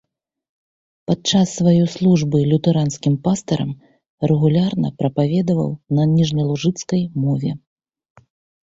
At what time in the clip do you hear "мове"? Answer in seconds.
7.25-7.51